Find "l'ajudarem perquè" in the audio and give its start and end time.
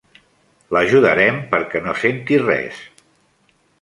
0.75-1.81